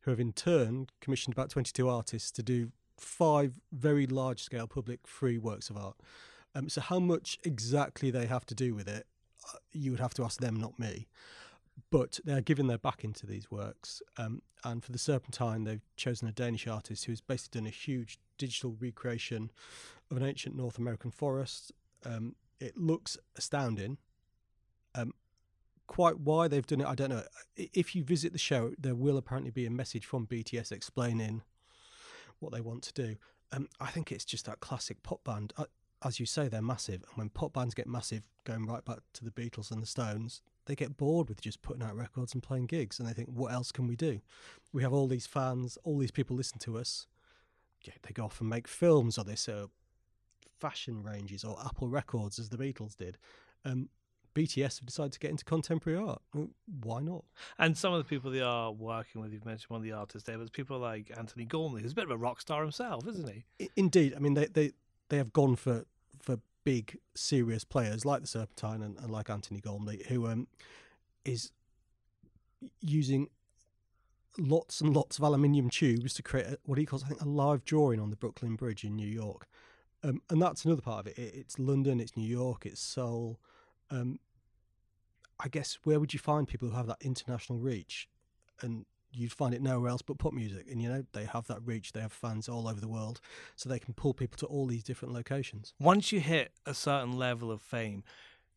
who 0.03 0.11
have 0.11 0.21
in 0.21 0.33
turn 0.33 0.87
commissioned 1.01 1.35
about 1.35 1.51
22 1.51 1.89
artists 1.89 2.31
to 2.31 2.43
do 2.43 2.71
five 2.97 3.61
very 3.73 4.07
large 4.07 4.43
scale 4.43 4.67
public 4.67 5.01
free 5.07 5.37
works 5.37 5.69
of 5.69 5.77
art. 5.77 5.97
Um, 6.55 6.69
so, 6.69 6.81
how 6.81 7.01
much 7.01 7.39
exactly 7.45 8.11
they 8.11 8.27
have 8.27 8.47
to 8.47 8.55
do 8.55 8.75
with 8.75 8.89
it, 8.89 9.07
uh, 9.53 9.59
you 9.73 9.91
would 9.91 10.01
have 10.01 10.15
to 10.15 10.25
ask 10.25 10.41
them, 10.41 10.57
not 10.57 10.79
me. 10.79 11.07
But 11.91 12.21
they're 12.25 12.41
giving 12.41 12.69
their 12.69 12.79
back 12.79 13.05
into 13.05 13.27
these 13.27 13.51
works. 13.51 14.01
Um, 14.17 14.41
and 14.65 14.83
for 14.83 14.93
the 14.93 14.99
Serpentine, 14.99 15.65
they've 15.65 15.85
chosen 15.97 16.27
a 16.27 16.33
Danish 16.33 16.67
artist 16.67 17.05
who 17.05 17.13
has 17.13 17.21
basically 17.21 17.61
done 17.61 17.67
a 17.67 17.71
huge 17.71 18.19
digital 18.39 18.77
recreation 18.81 19.51
of 20.11 20.17
an 20.17 20.23
ancient 20.23 20.57
North 20.57 20.79
American 20.79 21.11
forest. 21.11 21.73
Um, 22.05 22.37
it 22.61 22.79
looks 22.79 23.19
astounding. 23.37 23.99
Um, 24.95 25.13
quite 25.87 26.19
why 26.21 26.49
they've 26.49 26.67
done 26.67 26.81
it, 26.81 26.87
I 26.87 26.95
don't 26.95 27.11
know. 27.11 27.23
If 27.57 27.95
you 27.95 28.05
visit 28.05 28.33
the 28.33 28.39
show, 28.39 28.73
there 28.79 28.95
will 28.95 29.17
apparently 29.17 29.51
be 29.51 29.67
a 29.67 29.71
message 29.71 30.07
from 30.07 30.27
BTS 30.27 30.73
explaining 30.73 31.43
what 32.39 32.53
they 32.53 32.61
want 32.61 32.83
to 32.85 32.93
do. 32.93 33.17
Um, 33.53 33.69
I 33.81 33.91
think 33.91 34.13
it's 34.13 34.25
just 34.25 34.47
that 34.47 34.61
classic 34.61 35.03
pop 35.03 35.23
band. 35.25 35.53
I, 35.57 35.65
as 36.05 36.21
you 36.21 36.27
say, 36.27 36.49
they're 36.49 36.63
massive. 36.63 37.03
And 37.09 37.17
when 37.17 37.29
pop 37.31 37.53
bands 37.53 37.75
get 37.75 37.87
massive, 37.87 38.23
going 38.45 38.67
right 38.67 38.85
back 38.85 38.99
to 39.15 39.25
the 39.25 39.31
Beatles 39.31 39.71
and 39.71 39.83
the 39.83 39.87
Stones, 39.87 40.43
they 40.67 40.75
get 40.75 40.97
bored 40.97 41.29
with 41.29 41.41
just 41.41 41.63
putting 41.63 41.83
out 41.83 41.97
records 41.97 42.35
and 42.35 42.43
playing 42.43 42.67
gigs. 42.67 42.99
And 42.99 43.09
they 43.09 43.13
think, 43.13 43.29
what 43.29 43.53
else 43.53 43.73
can 43.73 43.87
we 43.87 43.97
do? 43.97 44.21
We 44.73 44.83
have 44.83 44.93
all 44.93 45.07
these 45.07 45.27
fans, 45.27 45.79
all 45.85 45.99
these 45.99 46.11
people 46.11 46.37
listen 46.37 46.59
to 46.61 46.79
us. 46.79 47.07
Yeah, 47.83 47.95
they 48.03 48.13
go 48.13 48.25
off 48.25 48.41
and 48.41 48.51
make 48.51 48.67
films 48.69 49.17
or 49.17 49.25
they 49.25 49.37
set 49.37 49.67
fashion 50.59 51.03
ranges 51.03 51.45
or 51.45 51.59
Apple 51.65 51.89
Records 51.89 52.39
as 52.39 52.49
the 52.49 52.57
Beatles 52.57 52.97
did. 52.97 53.19
Um, 53.65 53.89
BTS 54.37 54.81
have 54.81 54.87
decided 54.87 55.13
to 55.13 55.19
get 55.19 55.31
into 55.31 55.45
contemporary 55.45 55.99
art. 55.99 56.21
Why 56.83 57.01
not? 57.01 57.25
And 57.59 57.77
some 57.77 57.95
of 57.95 57.99
the 57.99 58.05
people 58.05 58.31
they 58.31 58.43
are 58.43 58.71
working 58.71 59.23
with, 59.23 59.33
you've 59.33 59.47
mentioned 59.47 59.71
one 59.71 59.79
of 59.79 59.85
the 59.85 59.93
artists 59.93 60.27
there, 60.27 60.37
but 60.37 60.53
people 60.53 60.79
like 60.79 61.11
Antony 61.17 61.47
Gormley, 61.47 61.83
who's 61.83 61.93
a 61.93 61.95
bit 61.95 62.05
of 62.05 62.11
a 62.11 62.17
rock 62.17 62.41
star 62.43 62.61
himself, 62.63 63.09
isn't 63.09 63.31
he? 63.31 63.69
Indeed. 63.77 64.13
I 64.15 64.19
mean, 64.19 64.35
they, 64.35 64.47
they, 64.47 64.73
they 65.09 65.17
have 65.17 65.33
gone 65.33 65.57
for, 65.57 65.87
for 66.21 66.39
big, 66.65 66.99
serious 67.15 67.65
players 67.65 68.05
like 68.05 68.21
the 68.21 68.27
Serpentine 68.27 68.83
and, 68.83 68.99
and 68.99 69.11
like 69.11 69.31
Antony 69.31 69.61
Gormley, 69.61 70.05
who 70.09 70.27
um, 70.27 70.49
is 71.25 71.51
using 72.83 73.29
lots 74.39 74.83
and 74.83 74.95
lots 74.95 75.17
of 75.17 75.25
aluminium 75.25 75.71
tubes 75.71 76.13
to 76.13 76.23
create 76.23 76.47
a, 76.47 76.59
what 76.65 76.79
he 76.79 76.85
calls, 76.85 77.05
I 77.05 77.09
think, 77.09 77.23
a 77.23 77.29
live 77.29 77.65
drawing 77.65 78.01
on 78.01 78.11
the 78.11 78.17
Brooklyn 78.17 78.55
Bridge 78.57 78.85
in 78.85 78.97
New 78.97 79.09
York. 79.09 79.47
Um, 80.05 80.21
and 80.29 80.43
that's 80.43 80.67
another 80.67 80.83
part 80.83 81.01
of 81.01 81.07
it. 81.07 81.19
it. 81.19 81.35
It's 81.35 81.59
London, 81.59 82.01
it's 82.01 82.19
New 82.19 82.29
York, 82.29 82.67
it's 82.67 82.83
Seoul. 82.83 83.41
Um, 83.91 84.19
I 85.39 85.49
guess 85.49 85.79
where 85.85 86.01
would 86.01 86.13
you 86.13 86.21
find 86.21 86.49
people 86.49 86.69
who 86.69 86.77
have 86.77 86.87
that 86.87 86.99
international 87.01 87.59
reach? 87.59 88.09
And 88.61 88.87
you'd 89.13 89.33
find 89.33 89.55
it 89.55 89.63
nowhere 89.63 89.91
else 89.91 90.03
but 90.03 90.19
pop 90.19 90.33
music. 90.33 90.67
And 90.71 90.81
you 90.83 90.89
know, 90.89 91.05
they 91.13 91.25
have 91.25 91.47
that 91.47 91.61
reach, 91.65 91.93
they 91.93 92.01
have 92.01 92.13
fans 92.13 92.49
all 92.49 92.69
over 92.69 92.81
the 92.81 92.89
world, 92.89 93.21
so 93.55 93.69
they 93.69 93.79
can 93.79 93.95
pull 93.95 94.15
people 94.15 94.37
to 94.39 94.47
all 94.47 94.67
these 94.67 94.85
different 94.85 95.15
locations. 95.15 95.75
Once 95.79 96.13
you 96.13 96.21
hit 96.21 96.53
a 96.65 96.75
certain 96.75 97.13
level 97.13 97.51
of 97.51 97.63
fame, 97.63 98.05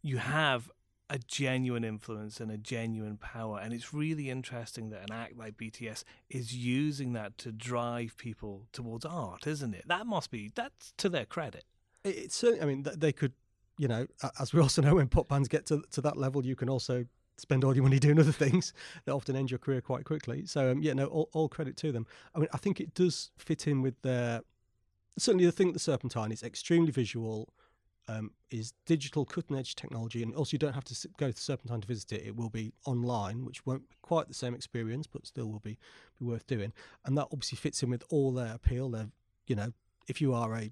you 0.02 0.18
have 0.18 0.70
a 1.10 1.18
genuine 1.18 1.84
influence 1.84 2.40
and 2.40 2.52
a 2.52 2.58
genuine 2.58 3.18
power. 3.18 3.60
And 3.60 3.74
it's 3.74 3.94
really 3.94 4.30
interesting 4.30 4.92
that 4.92 5.10
an 5.10 5.12
act 5.12 5.38
like 5.38 5.58
BTS 5.58 6.04
is 6.30 6.56
using 6.56 7.14
that 7.14 7.38
to 7.40 7.52
drive 7.52 8.16
people 8.18 8.68
towards 8.72 9.06
art, 9.06 9.48
isn't 9.48 9.74
it? 9.74 9.88
That 9.88 10.06
must 10.06 10.30
be, 10.30 10.52
that's 10.54 10.94
to 10.98 11.10
their 11.10 11.26
credit. 11.26 11.66
It's 12.06 12.36
certainly, 12.36 12.62
I 12.62 12.66
mean, 12.66 12.86
they 12.96 13.12
could, 13.12 13.34
you 13.80 13.88
know, 13.88 14.06
as 14.40 14.54
we 14.54 14.62
also 14.62 14.84
know, 14.84 14.96
when 14.96 15.08
pop 15.08 15.28
bands 15.30 15.48
get 15.48 15.66
to, 15.68 15.82
to 15.92 16.02
that 16.02 16.18
level, 16.18 16.46
you 16.46 16.56
can 16.56 16.70
also 16.70 17.06
spend 17.38 17.64
all 17.64 17.74
your 17.74 17.84
money 17.84 17.98
doing 18.08 18.20
other 18.20 18.32
things 18.32 18.74
that 19.06 19.14
often 19.14 19.36
end 19.36 19.50
your 19.50 19.58
career 19.58 19.82
quite 19.82 20.04
quickly. 20.04 20.46
So, 20.46 20.72
um, 20.72 20.82
yeah, 20.84 20.94
no, 20.94 21.06
all, 21.06 21.30
all 21.34 21.50
credit 21.50 21.78
to 21.78 21.92
them. 21.92 22.06
I 22.36 22.40
mean, 22.40 22.50
I 22.54 22.58
think 22.58 22.80
it 22.80 22.94
does 22.94 23.32
fit 23.38 23.66
in 23.68 23.82
with 23.82 24.00
their, 24.02 24.42
certainly 25.18 25.46
the 25.46 25.52
thing 25.52 25.72
the 25.72 25.80
Serpentine 25.80 26.32
is 26.32 26.44
extremely 26.44 26.92
visual 26.92 27.50
um, 28.10 28.32
is 28.50 28.74
digital 28.88 29.24
cutting 29.24 29.56
edge 29.56 29.76
technology, 29.76 30.24
and 30.24 30.34
also 30.34 30.54
you 30.54 30.58
don't 30.58 30.74
have 30.74 30.84
to 30.86 31.08
go 31.18 31.32
to 31.32 31.40
Serpentine 31.40 31.82
to 31.82 31.88
visit 31.88 32.12
it. 32.12 32.26
It 32.26 32.36
will 32.36 32.50
be 32.50 32.74
online, 32.86 33.46
which 33.46 33.66
won't 33.68 33.88
be 33.88 33.96
quite 34.02 34.28
the 34.28 34.34
same 34.34 34.56
experience, 34.56 35.06
but 35.06 35.28
still 35.28 35.46
will 35.46 35.60
be 35.60 35.78
be 36.20 36.26
worth 36.26 36.48
doing. 36.48 36.74
And 37.06 37.16
that 37.18 37.28
obviously 37.32 37.58
fits 37.58 37.84
in 37.84 37.92
with 37.92 38.04
all 38.10 38.34
their 38.34 38.56
appeal. 38.56 38.90
They're, 38.90 39.10
you 39.46 39.56
know, 39.56 39.74
if 40.08 40.22
you 40.22 40.34
are 40.34 40.56
a 40.56 40.72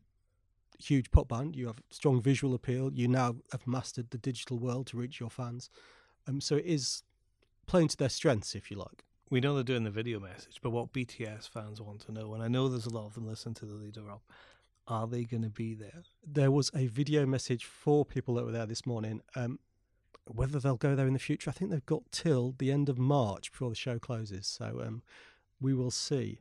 huge 0.78 1.12
pop 1.12 1.28
band, 1.30 1.56
you 1.56 1.68
have 1.68 1.82
strong 1.90 2.22
visual 2.22 2.54
appeal. 2.54 2.92
You 2.94 3.08
now 3.08 3.38
have 3.52 3.66
mastered 3.66 4.12
the 4.12 4.18
digital 4.18 4.60
world 4.60 4.88
to 4.88 4.98
reach 4.98 5.20
your 5.20 5.30
fans. 5.30 5.70
Um, 6.28 6.42
so 6.42 6.58
it 6.58 6.66
is 6.66 7.04
playing 7.66 7.90
to 7.90 7.98
their 7.98 8.10
strengths, 8.10 8.56
if 8.56 8.70
you 8.70 8.78
like. 8.78 9.04
We 9.30 9.42
know 9.42 9.56
they're 9.56 9.64
doing 9.64 9.84
the 9.84 9.92
video 9.92 10.20
message, 10.20 10.60
but 10.62 10.70
what 10.70 10.94
BTS 10.94 11.50
fans 11.50 11.82
want 11.82 12.02
to 12.02 12.12
know, 12.14 12.34
and 12.34 12.42
I 12.42 12.48
know 12.48 12.70
there's 12.70 12.86
a 12.86 12.94
lot 12.94 13.08
of 13.08 13.14
them 13.14 13.28
listen 13.28 13.54
to 13.56 13.66
the 13.66 13.74
leader 13.74 14.10
of 14.10 14.22
are 14.88 15.06
they 15.06 15.26
going 15.26 15.44
to 15.44 15.50
be 15.50 15.74
there? 15.74 16.04
There 16.26 16.52
was 16.52 16.72
a 16.74 16.88
video 16.88 17.26
message 17.26 17.66
for 17.66 18.06
people 18.06 18.36
that 18.36 18.46
were 18.46 18.54
there 18.54 18.66
this 18.66 18.86
morning. 18.86 19.22
Um, 19.36 19.60
whether 20.26 20.60
they'll 20.60 20.78
go 20.78 20.96
there 20.96 21.08
in 21.08 21.14
the 21.14 21.20
future, 21.20 21.50
I 21.50 21.54
think 21.54 21.72
they've 21.72 21.86
got 21.86 22.04
till 22.12 22.56
the 22.58 22.72
end 22.72 22.88
of 22.88 22.98
March 22.98 23.52
before 23.52 23.70
the 23.70 23.76
show 23.76 24.00
closes. 24.00 24.48
So 24.48 24.82
um, 24.86 25.04
we 25.60 25.74
will 25.74 25.92
see. 25.92 26.40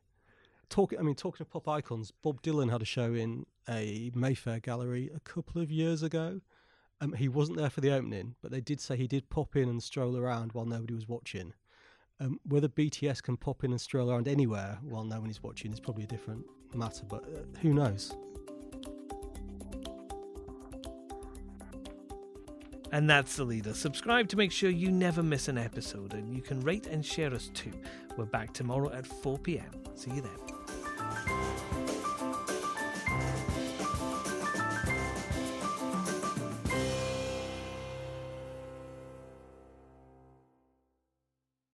Talking, 0.69 0.99
I 0.99 1.03
mean, 1.03 1.15
talking 1.15 1.45
of 1.45 1.51
pop 1.51 1.69
icons, 1.69 2.13
Bob 2.23 2.43
Dylan 2.43 2.71
had 2.71 2.83
a 2.83 2.87
show 2.87 3.15
in 3.15 3.47
a 3.69 4.11
Mayfair 4.15 4.61
gallery 4.61 5.11
a 5.15 5.21
couple 5.21 5.61
of 5.61 5.71
years 5.71 6.03
ago. 6.03 6.41
Um, 7.01 7.13
he 7.13 7.29
wasn't 7.29 7.59
there 7.59 7.71
for 7.71 7.81
the 7.81 7.93
opening, 7.93 8.37
but 8.43 8.51
they 8.51 8.61
did 8.61 8.81
say 8.81 8.97
he 8.97 9.07
did 9.07 9.29
pop 9.29 9.57
in 9.57 9.69
and 9.69 9.83
stroll 9.83 10.17
around 10.17 10.53
while 10.53 10.65
nobody 10.65 10.95
was 10.95 11.09
watching. 11.09 11.53
Um, 12.19 12.41
whether 12.45 12.69
BTS 12.69 13.23
can 13.23 13.37
pop 13.37 13.65
in 13.65 13.73
and 13.73 13.81
stroll 13.81 14.11
around 14.11 14.29
anywhere 14.29 14.79
while 14.83 15.05
no 15.05 15.21
one 15.21 15.29
is 15.29 15.43
watching 15.43 15.73
is 15.73 15.81
probably 15.81 16.05
a 16.05 16.07
different 16.07 16.47
matter, 16.75 17.05
but 17.07 17.25
uh, 17.25 17.59
who 17.61 17.75
knows? 17.75 18.15
And 22.93 23.11
that's 23.11 23.37
the 23.37 23.45
leader. 23.45 23.75
Subscribe 23.75 24.29
to 24.29 24.37
make 24.37 24.53
sure 24.53 24.71
you 24.71 24.91
never 24.91 25.23
miss 25.23 25.49
an 25.49 25.59
episode, 25.59 26.15
and 26.15 26.35
you 26.35 26.41
can 26.41 26.61
rate 26.61 26.87
and 26.87 27.05
share 27.05 27.35
us 27.35 27.51
too. 27.53 27.73
We're 28.17 28.25
back 28.25 28.55
tomorrow 28.55 28.91
at 28.93 29.07
4 29.07 29.39
pm. 29.39 29.71
See 29.95 30.13
you 30.13 30.23
then. 30.23 30.76